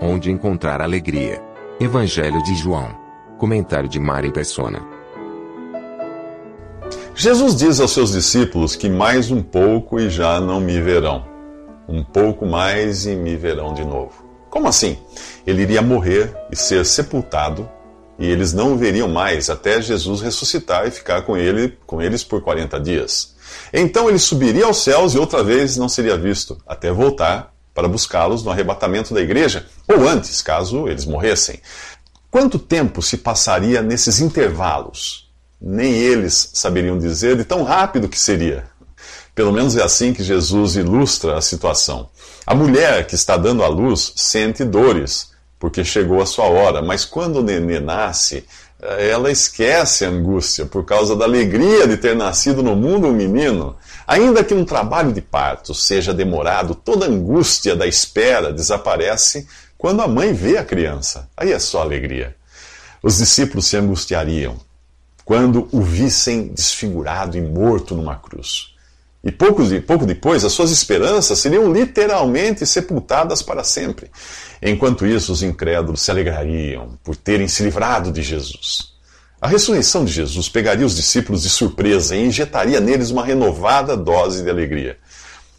[0.00, 1.42] Onde encontrar alegria.
[1.80, 2.94] Evangelho de João.
[3.38, 4.86] Comentário de Mari Persona.
[7.14, 11.24] Jesus diz aos seus discípulos que mais um pouco e já não me verão.
[11.88, 14.22] Um pouco mais e me verão de novo.
[14.50, 14.98] Como assim?
[15.46, 17.66] Ele iria morrer e ser sepultado
[18.18, 22.22] e eles não o veriam mais até Jesus ressuscitar e ficar com ele, com eles
[22.22, 23.34] por 40 dias.
[23.72, 28.42] Então ele subiria aos céus e outra vez não seria visto, até voltar para buscá-los
[28.42, 31.60] no arrebatamento da igreja, ou antes, caso eles morressem.
[32.30, 35.30] Quanto tempo se passaria nesses intervalos?
[35.60, 38.64] Nem eles saberiam dizer de tão rápido que seria.
[39.34, 42.08] Pelo menos é assim que Jesus ilustra a situação.
[42.46, 47.04] A mulher que está dando à luz sente dores, porque chegou a sua hora, mas
[47.04, 48.46] quando o nenê nasce,
[48.80, 53.76] ela esquece a angústia por causa da alegria de ter nascido no mundo um menino.
[54.06, 60.02] Ainda que um trabalho de parto seja demorado, toda a angústia da espera desaparece quando
[60.02, 61.28] a mãe vê a criança.
[61.36, 62.36] Aí é só alegria.
[63.02, 64.56] Os discípulos se angustiariam
[65.24, 68.75] quando o vissem desfigurado e morto numa cruz.
[69.26, 74.08] E pouco, pouco depois, as suas esperanças seriam literalmente sepultadas para sempre.
[74.62, 78.92] Enquanto isso, os incrédulos se alegrariam por terem se livrado de Jesus.
[79.40, 84.44] A ressurreição de Jesus pegaria os discípulos de surpresa e injetaria neles uma renovada dose
[84.44, 84.96] de alegria.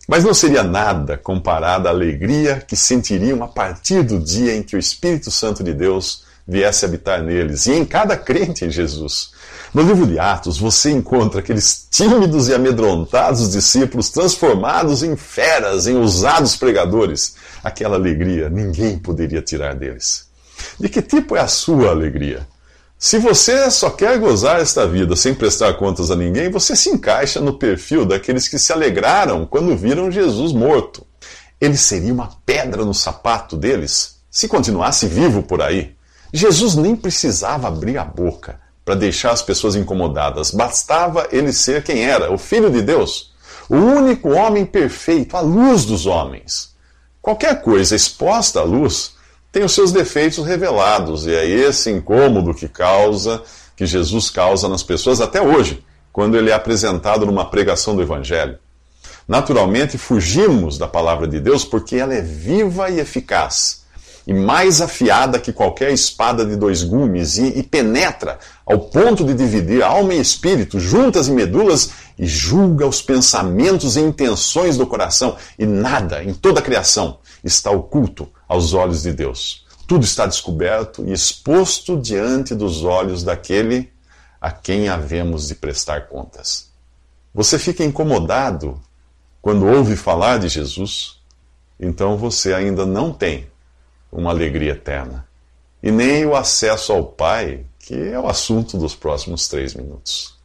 [0.07, 4.77] Mas não seria nada comparada à alegria que sentiriam a partir do dia em que
[4.77, 9.31] o Espírito Santo de Deus viesse habitar neles e em cada crente em Jesus.
[9.73, 15.97] No livro de Atos, você encontra aqueles tímidos e amedrontados discípulos transformados em feras, em
[15.97, 17.35] ousados pregadores.
[17.63, 20.27] Aquela alegria ninguém poderia tirar deles.
[20.79, 22.47] De que tipo é a sua alegria?
[22.97, 27.39] Se você só quer gozar esta vida sem prestar contas a ninguém, você se encaixa
[27.39, 31.05] no perfil daqueles que se alegraram quando viram Jesus morto.
[31.59, 35.95] Ele seria uma pedra no sapato deles se continuasse vivo por aí.
[36.33, 40.49] Jesus nem precisava abrir a boca para deixar as pessoas incomodadas.
[40.49, 43.33] Bastava ele ser quem era, o Filho de Deus,
[43.67, 46.73] o único homem perfeito, a luz dos homens.
[47.21, 49.11] Qualquer coisa exposta à luz
[49.51, 53.43] tem os seus defeitos revelados, e é esse incômodo que causa,
[53.75, 55.83] que Jesus causa nas pessoas até hoje,
[56.13, 58.57] quando ele é apresentado numa pregação do Evangelho.
[59.27, 63.85] Naturalmente, fugimos da palavra de Deus porque ela é viva e eficaz
[64.27, 69.33] e mais afiada que qualquer espada de dois gumes, e, e, penetra ao ponto de
[69.33, 75.37] dividir alma e espírito, juntas e medulas, e julga os pensamentos e intenções do coração,
[75.57, 79.65] e nada em toda a criação está oculto aos olhos de Deus.
[79.87, 83.89] Tudo está descoberto e exposto diante dos olhos daquele
[84.41, 86.67] a quem havemos de prestar contas.
[87.33, 88.77] Você fica incomodado
[89.41, 91.21] quando ouve falar de Jesus,
[91.79, 93.47] então você ainda não tem
[94.19, 95.25] uma alegria eterna.
[95.81, 100.35] E nem o acesso ao Pai, que é o assunto dos próximos três minutos.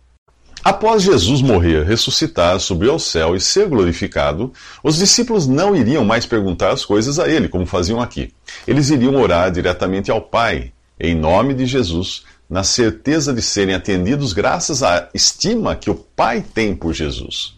[0.62, 4.52] Após Jesus morrer, ressuscitar, subir ao céu e ser glorificado,
[4.84, 8.32] os discípulos não iriam mais perguntar as coisas a ele, como faziam aqui.
[8.68, 14.32] Eles iriam orar diretamente ao Pai, em nome de Jesus, na certeza de serem atendidos
[14.32, 17.56] graças à estima que o Pai tem por Jesus.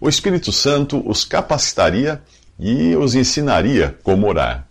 [0.00, 2.20] O Espírito Santo os capacitaria
[2.58, 4.69] e os ensinaria como orar.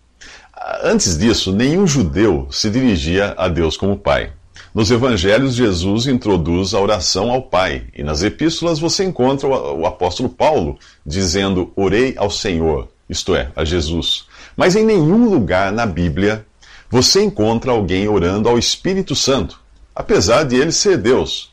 [0.84, 4.32] Antes disso, nenhum judeu se dirigia a Deus como Pai.
[4.76, 10.30] Nos evangelhos, Jesus introduz a oração ao Pai, e nas epístolas você encontra o apóstolo
[10.30, 14.26] Paulo dizendo: Orei ao Senhor, isto é, a Jesus.
[14.56, 16.46] Mas em nenhum lugar na Bíblia
[16.90, 19.60] você encontra alguém orando ao Espírito Santo,
[19.96, 21.49] apesar de ele ser Deus.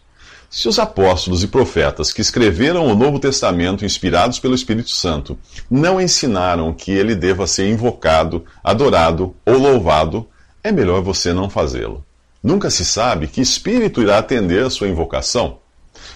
[0.57, 5.39] Se os apóstolos e profetas que escreveram o Novo Testamento inspirados pelo Espírito Santo
[5.71, 10.27] não ensinaram que ele deva ser invocado, adorado ou louvado,
[10.65, 12.03] é melhor você não fazê-lo.
[12.43, 15.59] Nunca se sabe que espírito irá atender a sua invocação.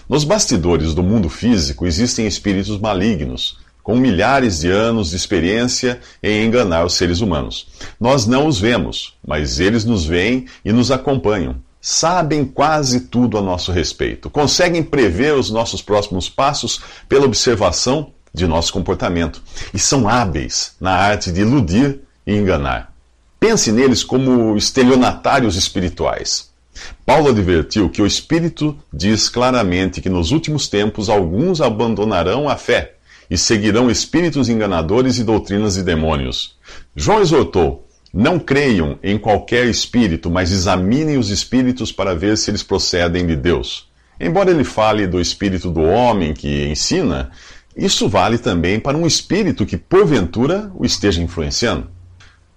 [0.09, 6.47] Nos bastidores do mundo físico existem espíritos malignos, com milhares de anos de experiência em
[6.47, 7.67] enganar os seres humanos.
[7.99, 13.41] Nós não os vemos, mas eles nos veem e nos acompanham sabem quase tudo a
[13.41, 16.79] nosso respeito, conseguem prever os nossos próximos passos
[17.09, 19.41] pela observação de nosso comportamento
[19.73, 22.93] e são hábeis na arte de iludir e enganar.
[23.39, 26.51] Pense neles como estelionatários espirituais.
[27.05, 32.93] Paulo advertiu que o Espírito diz claramente que nos últimos tempos alguns abandonarão a fé
[33.29, 36.55] e seguirão espíritos enganadores e doutrinas de demônios.
[36.95, 42.63] João exortou: não creiam em qualquer espírito, mas examinem os espíritos para ver se eles
[42.63, 43.89] procedem de Deus.
[44.19, 47.31] Embora ele fale do espírito do homem que ensina,
[47.75, 51.89] isso vale também para um espírito que porventura o esteja influenciando.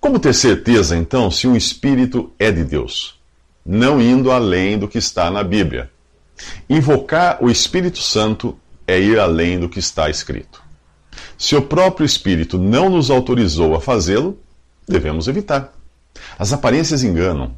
[0.01, 3.19] Como ter certeza, então, se um espírito é de Deus?
[3.65, 5.91] Não indo além do que está na Bíblia.
[6.69, 10.63] Invocar o Espírito Santo é ir além do que está escrito.
[11.39, 14.39] Se o próprio Espírito não nos autorizou a fazê-lo,
[14.89, 15.73] devemos evitar.
[16.39, 17.53] As aparências enganam.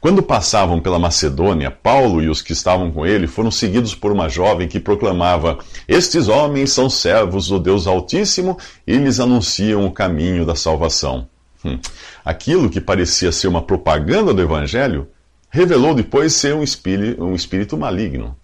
[0.00, 4.28] Quando passavam pela Macedônia, Paulo e os que estavam com ele foram seguidos por uma
[4.28, 10.46] jovem que proclamava: Estes homens são servos do Deus Altíssimo e lhes anunciam o caminho
[10.46, 11.28] da salvação.
[11.64, 11.78] Hum.
[12.24, 15.08] Aquilo que parecia ser uma propaganda do Evangelho
[15.50, 18.36] revelou depois ser um espírito, um espírito maligno.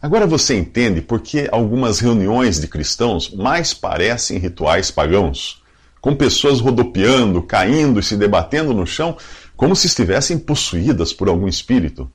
[0.00, 5.62] Agora você entende por que algumas reuniões de cristãos mais parecem rituais pagãos,
[6.04, 9.16] com pessoas rodopiando, caindo e se debatendo no chão
[9.56, 12.12] como se estivessem possuídas por algum espírito.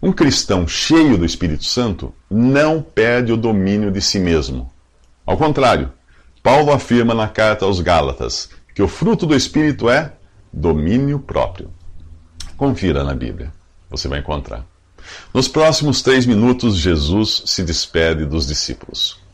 [0.00, 4.70] Um cristão cheio do Espírito Santo não perde o domínio de si mesmo.
[5.26, 5.92] Ao contrário,
[6.40, 10.12] Paulo afirma na carta aos Gálatas que o fruto do Espírito é
[10.52, 11.68] domínio próprio.
[12.56, 13.52] Confira na Bíblia,
[13.90, 14.64] você vai encontrar.
[15.34, 19.25] Nos próximos três minutos, Jesus se despede dos discípulos.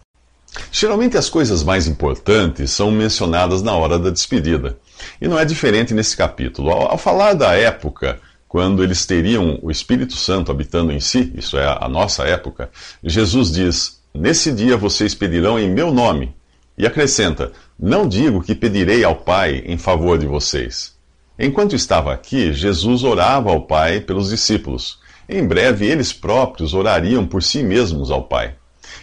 [0.71, 4.79] Geralmente as coisas mais importantes são mencionadas na hora da despedida.
[5.21, 6.71] E não é diferente nesse capítulo.
[6.71, 11.57] Ao, ao, falar da época, quando eles teriam o Espírito Santo habitando em si, isso
[11.57, 12.71] é a nossa época,
[13.03, 16.35] Jesus diz: Nesse dia vocês pedirão em meu nome.
[16.77, 20.95] E acrescenta: Não digo que pedirei ao Pai em favor de vocês.
[21.39, 24.99] Enquanto estava aqui, Jesus orava ao Pai pelos discípulos.
[25.29, 28.55] Em breve, eles próprios orariam por si mesmos ao Pai.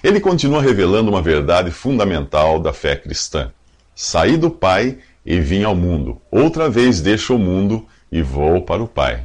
[0.03, 3.51] Ele continua revelando uma verdade fundamental da fé cristã.
[3.93, 6.21] Saí do Pai e vim ao mundo.
[6.31, 9.23] Outra vez deixo o mundo e vou para o Pai.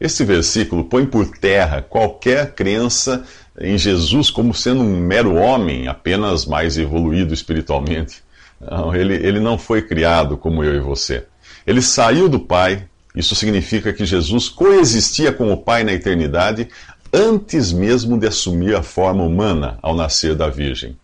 [0.00, 3.24] Este versículo põe por terra qualquer crença
[3.58, 8.22] em Jesus como sendo um mero homem, apenas mais evoluído espiritualmente.
[8.60, 11.26] Não, ele, ele não foi criado como eu e você.
[11.66, 16.68] Ele saiu do Pai, isso significa que Jesus coexistia com o Pai na eternidade
[17.14, 20.96] antes mesmo de assumir a forma humana ao nascer da Virgem.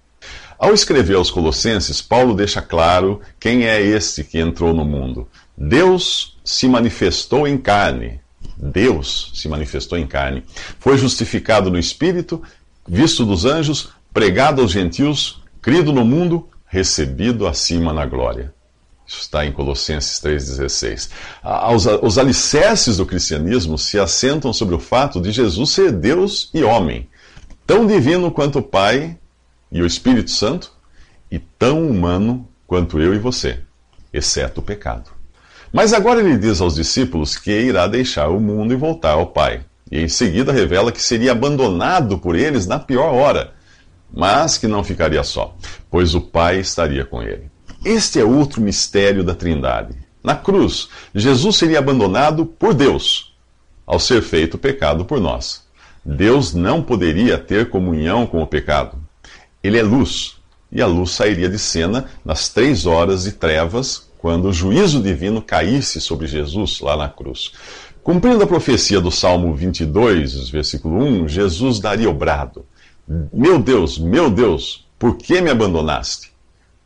[0.58, 5.28] Ao escrever aos Colossenses, Paulo deixa claro quem é este que entrou no mundo.
[5.56, 8.20] Deus se manifestou em carne.
[8.56, 10.42] Deus se manifestou em carne.
[10.80, 12.42] Foi justificado no Espírito,
[12.86, 18.52] visto dos anjos, pregado aos gentios, crido no mundo, recebido acima na glória.
[19.10, 21.10] Isso está em Colossenses 3,16.
[22.00, 27.08] Os alicerces do cristianismo se assentam sobre o fato de Jesus ser Deus e homem,
[27.66, 29.18] tão divino quanto o Pai
[29.72, 30.70] e o Espírito Santo,
[31.28, 33.58] e tão humano quanto eu e você,
[34.12, 35.10] exceto o pecado.
[35.72, 39.64] Mas agora ele diz aos discípulos que irá deixar o mundo e voltar ao Pai.
[39.90, 43.54] E em seguida revela que seria abandonado por eles na pior hora,
[44.08, 45.56] mas que não ficaria só,
[45.90, 47.49] pois o Pai estaria com ele.
[47.84, 49.94] Este é outro mistério da Trindade.
[50.22, 53.34] Na cruz, Jesus seria abandonado por Deus,
[53.86, 55.62] ao ser feito pecado por nós.
[56.04, 58.98] Deus não poderia ter comunhão com o pecado.
[59.62, 60.36] Ele é luz,
[60.70, 65.40] e a luz sairia de cena nas três horas de trevas, quando o juízo divino
[65.40, 67.52] caísse sobre Jesus lá na cruz.
[68.02, 72.66] Cumprindo a profecia do Salmo 22, versículo 1, Jesus daria o brado:
[73.32, 76.29] Meu Deus, meu Deus, por que me abandonaste?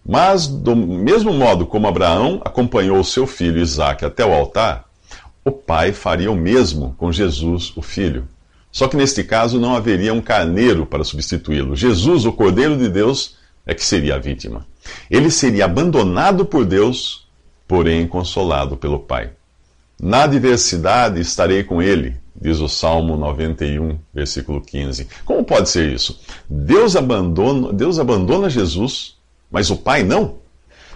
[0.07, 4.85] Mas, do mesmo modo como Abraão acompanhou seu filho Isaque até o altar,
[5.43, 8.29] o pai faria o mesmo com Jesus, o filho.
[8.71, 11.77] Só que neste caso não haveria um carneiro para substituí-lo.
[11.77, 14.67] Jesus, o Cordeiro de Deus, é que seria a vítima.
[15.11, 17.27] Ele seria abandonado por Deus,
[17.67, 19.31] porém consolado pelo Pai.
[19.99, 25.09] Na adversidade estarei com ele, diz o Salmo 91, versículo 15.
[25.25, 26.21] Como pode ser isso?
[26.49, 29.14] Deus abandona, Deus abandona Jesus
[29.55, 30.39] mas o pai não?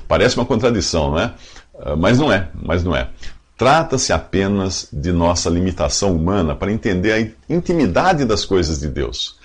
[0.09, 1.33] Parece uma contradição, não é?
[1.79, 3.09] Ah, mas não é, mas não é.
[3.57, 9.39] Trata-se apenas de nossa limitação humana para entender a intimidade das coisas de Deus.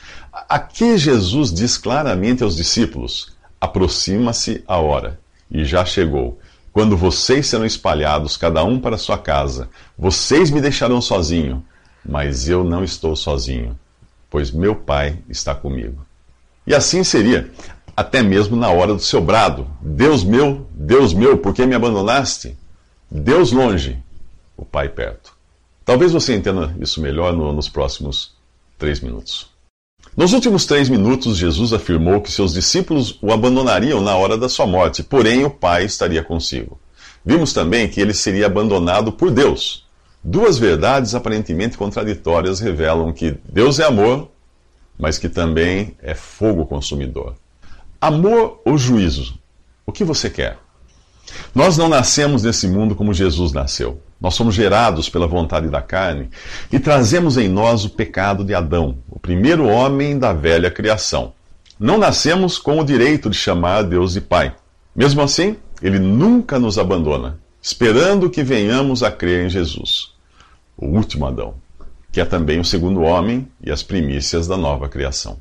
[0.50, 5.20] Aqui Jesus diz claramente aos discípulos: aproxima-se a hora,
[5.52, 6.40] e já chegou,
[6.72, 9.70] quando vocês serão espalhados, cada um para sua casa.
[9.96, 11.64] Vocês me deixarão sozinho,
[12.04, 13.78] mas eu não estou sozinho,
[14.28, 16.04] pois meu Pai está comigo.
[16.66, 17.52] E assim seria.
[17.96, 22.58] Até mesmo na hora do seu brado: Deus meu, Deus meu, por que me abandonaste?
[23.10, 23.98] Deus longe,
[24.58, 25.34] o Pai perto.
[25.86, 28.34] Talvez você entenda isso melhor no, nos próximos
[28.78, 29.52] três minutos.
[30.16, 34.68] Nos últimos três minutos, Jesus afirmou que seus discípulos o abandonariam na hora da sua
[34.68, 36.80] morte, porém o Pai estaria consigo.
[37.26, 39.86] Vimos também que ele seria abandonado por Deus.
[40.24, 44.30] Duas verdades aparentemente contraditórias revelam que Deus é amor,
[44.98, 47.36] mas que também é fogo consumidor.
[48.04, 49.40] Amor ou juízo?
[49.86, 50.58] O que você quer?
[51.56, 54.02] Nós não nascemos nesse mundo como Jesus nasceu.
[54.20, 56.30] Nós somos gerados pela vontade da carne
[56.70, 61.32] e trazemos em nós o pecado de Adão, o primeiro homem da velha criação.
[61.80, 64.54] Não nascemos com o direito de chamar a Deus de Pai.
[64.94, 70.12] Mesmo assim, ele nunca nos abandona, esperando que venhamos a crer em Jesus,
[70.76, 71.54] o último Adão,
[72.12, 75.38] que é também o segundo homem e as primícias da nova criação.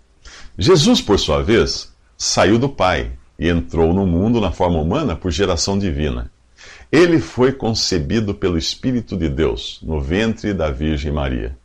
[0.57, 1.92] Jesus, por sua vez,
[2.23, 6.31] saiu do Pai e entrou no mundo na forma humana por geração divina.
[6.91, 11.59] Ele foi concebido pelo Espírito de Deus no ventre da Virgem Maria.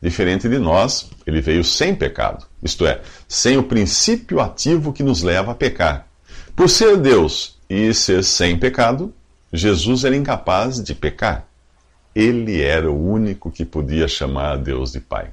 [0.00, 5.22] Diferente de nós, ele veio sem pecado, isto é, sem o princípio ativo que nos
[5.22, 6.08] leva a pecar.
[6.56, 9.12] Por ser Deus e ser sem pecado,
[9.52, 11.46] Jesus era incapaz de pecar.
[12.14, 15.30] Ele era o único que podia chamar a Deus de Pai.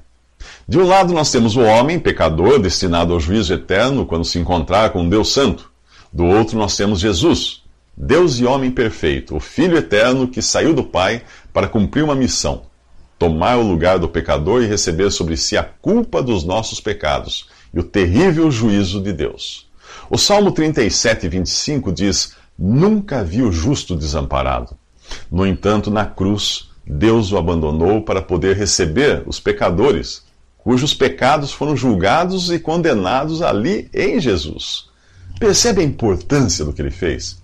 [0.68, 4.90] De um lado, nós temos o homem, pecador, destinado ao juízo eterno quando se encontrar
[4.90, 5.70] com Deus Santo.
[6.12, 7.62] Do outro, nós temos Jesus,
[7.96, 12.62] Deus e homem perfeito, o Filho eterno que saiu do Pai para cumprir uma missão:
[13.18, 17.80] tomar o lugar do pecador e receber sobre si a culpa dos nossos pecados e
[17.80, 19.68] o terrível juízo de Deus.
[20.08, 24.76] O Salmo 37, 25 diz: Nunca vi o justo desamparado.
[25.30, 30.22] No entanto, na cruz, Deus o abandonou para poder receber os pecadores,
[30.58, 34.88] cujos pecados foram julgados e condenados ali em Jesus.
[35.38, 37.38] Percebe a importância do que ele fez?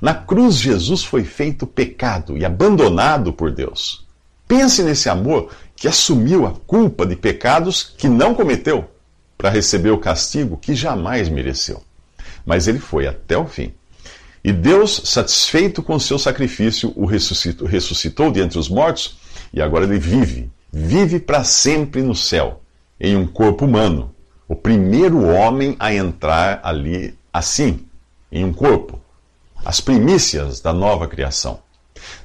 [0.00, 4.06] Na cruz, Jesus foi feito pecado e abandonado por Deus.
[4.46, 8.90] Pense nesse amor que assumiu a culpa de pecados que não cometeu
[9.38, 11.82] para receber o castigo que jamais mereceu.
[12.44, 13.72] Mas ele foi até o fim.
[14.42, 19.18] E Deus, satisfeito com seu sacrifício, o ressuscitou, ressuscitou de entre os mortos
[19.52, 22.60] e agora ele vive, vive para sempre no céu,
[22.98, 24.14] em um corpo humano.
[24.48, 27.86] O primeiro homem a entrar ali assim,
[28.30, 29.00] em um corpo
[29.64, 31.60] as primícias da nova criação.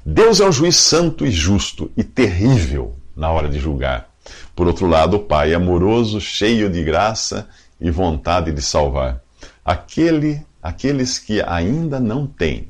[0.05, 4.09] Deus é um juiz santo e justo e terrível na hora de julgar.
[4.55, 7.47] Por outro lado, o Pai é amoroso, cheio de graça
[7.79, 9.21] e vontade de salvar.
[9.63, 12.69] Aquele, aqueles que ainda não têm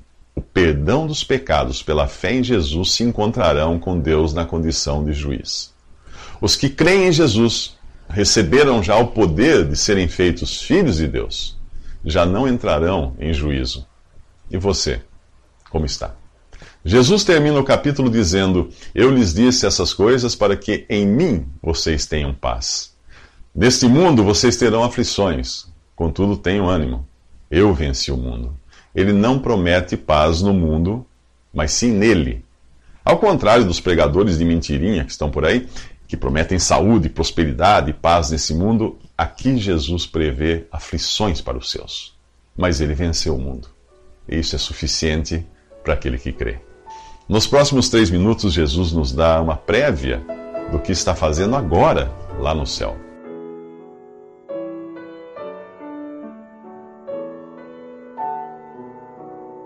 [0.55, 5.73] perdão dos pecados pela fé em Jesus se encontrarão com Deus na condição de juiz.
[6.39, 7.75] Os que creem em Jesus
[8.09, 11.57] receberam já o poder de serem feitos filhos de Deus,
[12.05, 13.85] já não entrarão em juízo
[14.49, 15.01] e você,
[15.69, 16.15] como está?
[16.83, 22.05] Jesus termina o capítulo dizendo: Eu lhes disse essas coisas para que em mim vocês
[22.05, 22.95] tenham paz.
[23.53, 27.05] Neste mundo vocês terão aflições, contudo tenham ânimo.
[27.51, 28.57] Eu venci o mundo.
[28.95, 31.05] Ele não promete paz no mundo,
[31.53, 32.43] mas sim nele.
[33.03, 35.67] Ao contrário dos pregadores de mentirinha que estão por aí,
[36.07, 42.15] que prometem saúde, prosperidade e paz nesse mundo, aqui Jesus prevê aflições para os seus.
[42.57, 43.67] Mas ele venceu o mundo.
[44.27, 45.45] Isso é suficiente
[45.83, 46.59] para aquele que crê.
[47.27, 50.23] Nos próximos três minutos, Jesus nos dá uma prévia
[50.71, 52.97] do que está fazendo agora lá no céu.